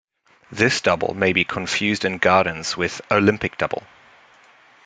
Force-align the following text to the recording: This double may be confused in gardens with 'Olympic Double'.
This 0.51 0.81
double 0.81 1.13
may 1.13 1.31
be 1.31 1.43
confused 1.43 2.05
in 2.05 2.17
gardens 2.17 2.75
with 2.75 3.01
'Olympic 3.11 3.55
Double'. 3.59 3.83